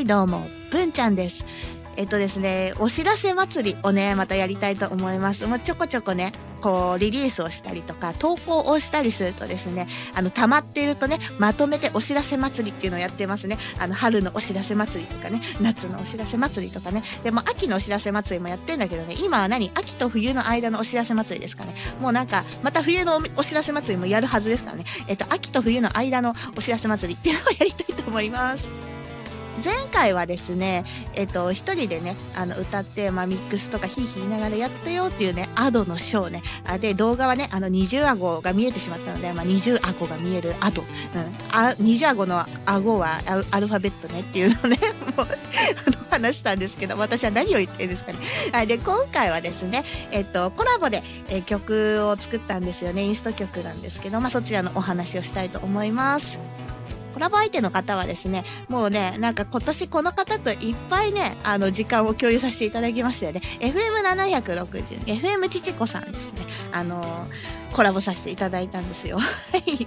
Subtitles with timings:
[0.00, 1.44] はい、どうも、文ちゃんです。
[1.98, 5.46] えっとですね、お知らせ祭りをね、またやりたいと思います。
[5.46, 13.58] もうちょこちょこね、こう、リリースをしたりとか、投稿をしたりするとですね、あの、溜まっているとね、まとめてお知らせ祭りっていうのをやってますね。
[13.78, 17.02] あの、春のお知らせ祭りとかね、夏のお知らせ祭りとかね。
[17.22, 21.74] でも、秋のお知らせ祭りもやってんだけどね、今は何秋と冬の間のお知らせ祭りですかね。
[22.00, 24.84] もうなんか、また冬のお知らせ祭りもやるはずですからね。
[25.08, 28.89] えっと、秋と冬の間のお知らせ祭りっていうのをやりたいと思います。
[29.62, 36.42] 前回はですね、えっと、一人でね、あの、歌って、まあ、ミックスとかヒーヒー言いながらやったよっていうね、アドのショーね。
[36.66, 40.82] あで、動画はね、あの、二重顎が見えてしまったので、まあ、二重顎が見えるアド。
[40.82, 40.88] うん。
[41.52, 44.78] あ、二重顎の顎はアルファベットねっていうのね、
[45.16, 45.28] もう、
[46.10, 48.18] 話したんですけど、私は何を言ってるんですかね。
[48.52, 48.66] はい。
[48.66, 53.04] で、今回はですね、えっと、コラボで、え曲を作ったんですよね。
[53.04, 56.40] インスト曲なんですけど、まあ、そちらのお話をしたいと思います。
[57.12, 63.40] コラボ相手の方はですね、もうね、なんか今年この方といっぱいね、あの、時間を共有させていただきましたよね。
[63.60, 66.40] FM760、FM ちちこさんですね。
[66.72, 67.26] あの
[67.72, 69.18] コラボさせていただいたんですよ。
[69.18, 69.22] は
[69.66, 69.76] い。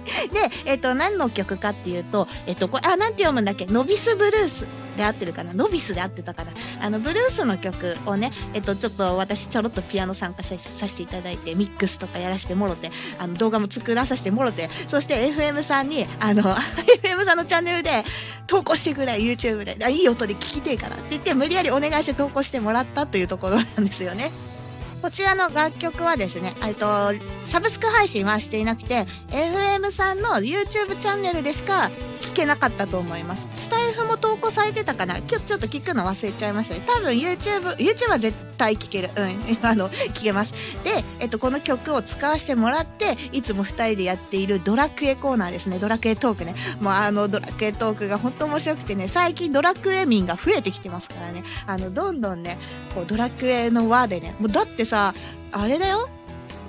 [0.66, 3.66] えっ、と、何の曲かっていうと、えっ、と、これ、あ、なんて読むんだっけ？
[3.66, 5.52] ノビスブルースで合ってるかな？
[5.52, 6.52] ノビスで合ってたかな？
[6.80, 16.42] あの、ブルースの曲をね、えっ、と、ちょっと私ちょろっとピアノ参加ささせていただいて、ミックスとかやらせてもろて、あの、動画も作らさせてもろて、そして FM さんに、あの、
[17.02, 17.90] FM さんのチャンネルで
[18.46, 19.76] 投稿してくれ、YouTube で。
[19.84, 24.32] あいい音で聞きてえからって言って、無理やりお願いして投稿してもらったというところなんですよね。
[25.04, 26.86] こちらの楽曲はですね、えっと、
[27.44, 31.90] サブスク配信はしていなくて、FM さんの YouTube チャンネルでしか
[32.22, 33.46] 聞けなかったと思います。
[33.52, 35.18] スタイフも投稿されてたかな？
[35.18, 36.82] 今日ちょっと聞くの忘れちゃいましたね。
[36.86, 39.10] 多分 YouTube、YouTube は絶対聞ける。
[39.14, 40.54] うん、 あの、聞けます。
[40.84, 45.78] で、えっと、この曲を使わせてもらって、いつも二人でやっているドラクエコーナーですね。
[45.78, 46.54] ドラクエトークね。
[46.80, 51.42] もうあの、ドラクエトークが本当面白くてね、最近ドラクエ民が増えてきてますからね。
[51.66, 52.58] あの、どんどんね、
[52.94, 55.14] こう、ドラクエの輪でね、もうだってさ、
[55.52, 56.08] あれだよ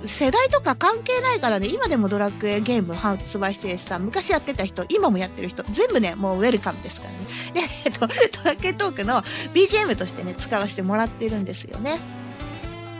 [0.04, 7.18] 世代とか関係ないからね、今でもドラクエゲーム発売してるしさ、昔やってた人、今もやってる人、全部ね、もうウェルカムですからね。
[7.54, 8.06] で、えっと、
[8.44, 9.22] ドラクエトークの
[9.54, 11.98] BGM としてね、使わせてもらってるんですよね。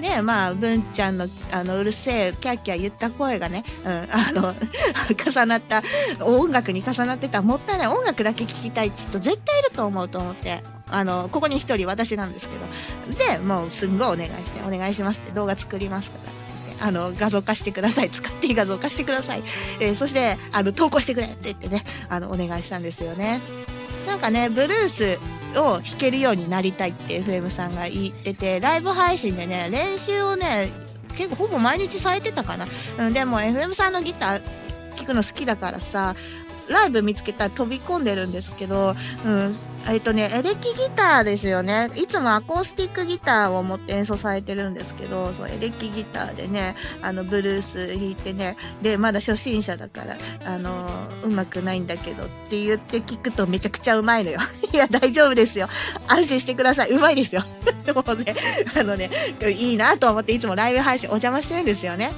[0.00, 4.54] ねまあ、文ちゃんの、あの、うるせえ、キャッキャ言った声がね、うん、あの、
[5.32, 5.82] 重なった、
[6.20, 7.87] 音楽に重なってたもったいない。
[7.88, 13.36] 音楽だけ聴きたいって人絶対いると思うと思って、あの、ここに一人私なんですけど。
[13.36, 16.19] で、もうすんごいお願いして、お願いしますって動画作りますか
[16.80, 16.86] ら。
[16.88, 18.10] あの、画像化してください。
[18.10, 19.42] 使っていい画像化してください。
[19.80, 23.41] えーそして、あの、投稿してくれって言ってね、あの、お願いしたんですよね。
[24.06, 25.19] なんかね、ブルース
[25.58, 30.70] を弾けるようになりたいって FM さんが言ってて、ライブ配信でね、練習をね、
[31.16, 32.66] 結構ほぼ毎日されてたかな。
[33.10, 34.42] でも FM さんのギター
[34.96, 36.14] 聴くの好きだからさ、
[36.71, 38.94] ライブ見つけたら飛び込んでるんですけど、
[39.25, 39.53] うん、
[39.88, 41.91] えっとね、エレキギターですよね。
[41.94, 54.41] いつもアコースティックギターを持って演奏されてるんですけど、そう、エレキギターでね、あの、ブルース弾いてね、で、まだ初心者だから、あの、うまくないんだけどって言って聞くとめちゃくちゃうまいのよ。
[54.72, 55.69] いや、大丈夫ですよ。
[56.09, 56.91] 安心してください。
[56.91, 57.44] うまいですよ。
[57.87, 58.34] でもね、
[58.76, 59.09] あのね、
[59.49, 62.12] いいなと思っていつもライブ配信お邪魔してるんですよね。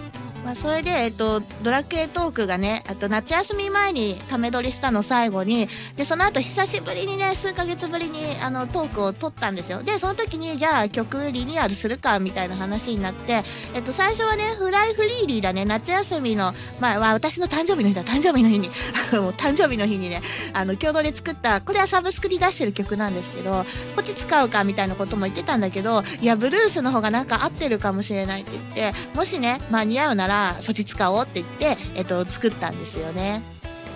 [0.48, 9.82] まあ、それで、えっと、ドラクエトークがね、あと夏休み前にため撮りしたの最後に、で、その後久しぶりにね、数ヶ月ぶりにあのトークを撮ったんですよ。
[9.82, 13.42] で、その時に、じゃあ曲リニューアルするか、みたいな話になって、
[13.74, 18.70] えっと、最初はね、フライフリーリーだね、夏休みの、まあ、私の誕生日の日だ、誕生日の日に、
[19.20, 20.22] もう誕生日の日にね、
[20.54, 33.42] あの、共同で作った、これはサブスクに出してる曲なんですけど、こっち使うか、みたいなことも言ってたんだけど、いや、ブルースの方がなんか合ってるかもしれないって言って、もしね、間に合うなら、そっち使おうって言って、えっと、作ったんですよね。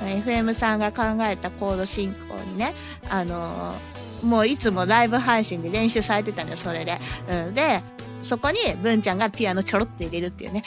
[0.03, 2.75] FM さんが考えたコード進行にね、
[3.09, 3.93] あのー
[4.23, 6.97] もういつもライブ配信で練習されてたのよ、それで。
[7.29, 7.81] うん、で、
[8.21, 10.63] そこに文ちゃんがピアノちょろって入れるっていうね。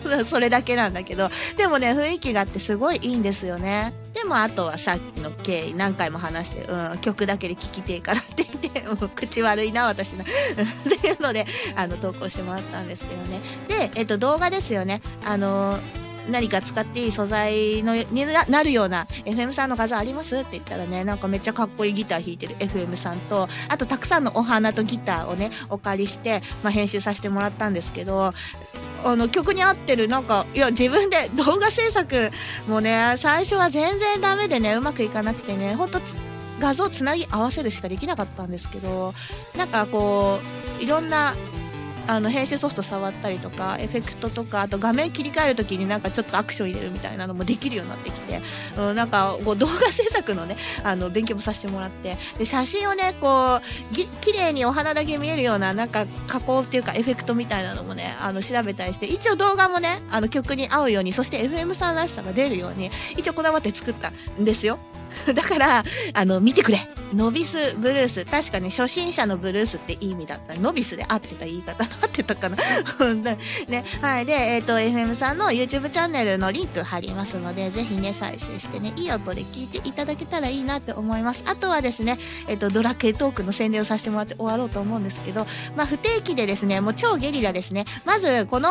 [0.00, 0.22] うん。
[0.24, 1.28] それだけなんだけど。
[1.56, 3.92] でもね、雰囲気があってすごいいいんですよね。
[4.22, 10.22] でもあとはさっきの経緯何回も話して、うん、曲だけで聴きてえからって言って、もう口悪いな、私な。
[10.24, 10.26] っ
[11.02, 13.40] ていうので、あの、投稿してもらったんですけどね。
[13.66, 15.02] で、えっと、動画ですよね。
[15.24, 15.80] あの
[16.30, 20.36] 何か使っていい素材のにななるような FM さんの画像あります？
[20.36, 28.32] って言ったらね、なんかめっちゃかっこいいギター弾いてる FM さんと、あとたくさんのお花とギターをね、お借りして、まあ、編集させてもらったんですけど、
[29.04, 32.30] あの曲に合ってるなんかいや自分で 動画制作
[32.68, 36.00] もね最初は全然ダメでねうまくいかなくてねほんと
[36.60, 39.14] 画像つなぎ合わせるしかできなかったんですけど
[39.56, 40.38] なんかこ
[40.80, 41.34] ういろんな
[42.06, 48.40] あの編集ソフト触ったりとかエフェクトとかあと画面切り替える時になんかちょっとアクション入れるみたいなのもできるようになってきて、
[48.76, 64.10] うん、なんかこう動画制作のねあの勉強もさせてもらってで写真をねこうぎ綺麗にお花だけ見えるようななんか加工っていうかエフェクトみたいなのもねあの調べたりして一応動画もねあの曲に合うようにそして FM さんらしさが出るように一応こだわって作った
[64.40, 64.78] んですよ
[65.34, 65.82] だから、
[66.14, 66.78] あの、見てくれ。
[67.14, 68.24] ノビスブルース。
[68.24, 70.54] 確かに初心者のブルースって意味だった。
[70.54, 71.84] ノビスで合ってた言い方。
[71.84, 72.56] 合ってたかな
[73.68, 73.84] ね。
[74.00, 74.26] はい。
[74.26, 81.44] で、えっ、と、FM さんの YouTube チャンネルのリンク貼りますので、ぜひね、再生してね、いい音で聞いていただけたらいいなって思います。
[81.46, 82.18] あとはですね、
[82.48, 87.84] えっ、と、ドラクエトークの宣伝をさせてもらって終わろうと思うんですけど、まあ、不定期でですね、もう超ゲリラですね。
[88.04, 88.70] まず、この、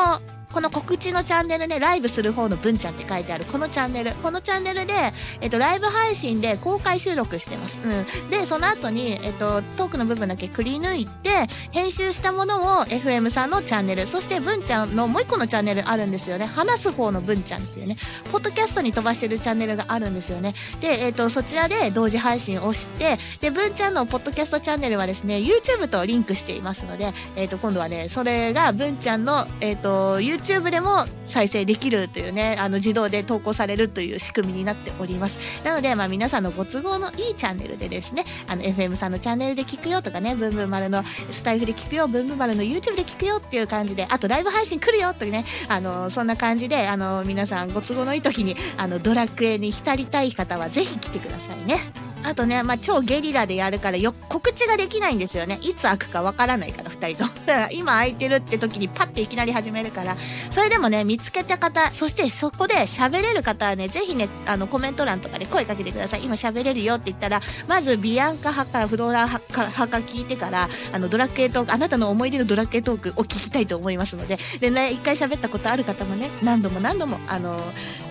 [0.53, 4.11] この告知のチャンネルね、ライブする方の文ちゃんって書いてある、このチャンネル。
[4.15, 4.93] このチャンネルで、
[5.39, 7.79] えっと、ライブ配信で公開収録してます。
[7.83, 8.29] うん。
[8.29, 11.29] で、その後に、えっと、トークの部分だけくり抜いて、
[11.71, 16.45] 編集したものを FM さんのチャンネル、そして文ちゃんのもう一個のチャンネルあるんですよね。
[16.45, 17.95] 話す方の文ちゃんっていうね、
[18.31, 20.53] ポッドキャストに飛ばしてるチャンネルがあるんですよね。
[20.81, 30.40] で、えっと、そちらで同時配信をして、で、文ちゃんのポッドキャストチャンネルはですね、YouTube とリンクしていますので、えっと、今度はね、それが文ちゃんの、えっと、YouTube
[30.71, 35.61] でも再生できるというね、あの、自動で投稿されるという仕組みになっております。
[35.63, 52.00] なので、まあ、皆さんのご都合のいいチャンネルでですね、あの、FM さんのチャンネルで聞くよとかね、ブンブン丸のスタイフで聞くよ、ブンブン丸の YouTube で聞くよっていう感じで、あとライブ配信来るよとかね、あの、そんな感じで、あの、皆さんご都合のいい時に、あの、ドラクエに浸りたい方はぜひ来てくださいね。
[52.23, 55.59] あとね、まあ、超ゲリラでやるからよ、告知ができないんですよね。
[55.61, 57.29] いつ開くかわからないから、二人と。
[57.73, 60.15] 今開いてるって時にパッていきなり始めるから、
[60.49, 66.23] それでもね、見つけた方、そしてそこで喋れる方はね、ぜひね、あの、コメント欄とかで声かけてください。
[66.23, 77.59] 今喋れるよって言ったら、まずビアンカ派かフローラ派か派か聞いてから、あの、ドラクエトーク、あなたの思い出のドラクエトークを聞きたいと思いますので、でね、一回喋ったことある方もね、何度も何度も、あの、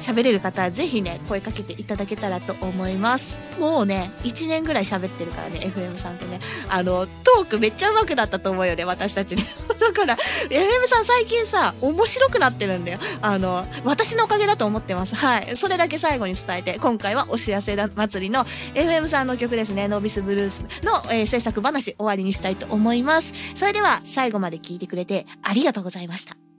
[0.00, 3.38] 喋れる方はぜひね、声かけていただけたらと思います。
[3.58, 6.40] もうね、1年ぐらい喋ってるからね、FM さんとね。
[6.68, 9.44] あの、トークめっちゃ上手くなったと思うよね、私たちね。
[9.80, 12.98] だから、FM さん最近さ、面白くなってるんだよ。
[13.22, 15.14] あの、私のおかげだと思ってます。
[15.16, 15.56] はい。
[15.56, 18.44] それだけ最後に伝えて、今回はお知らせ祭りの
[18.74, 23.32] FM さんの曲ですね、ノービスブルースの、えー制作話終わりにしたいと思います。
[23.54, 26.49] それでは、最後まで聞いてくれてありがとうございました。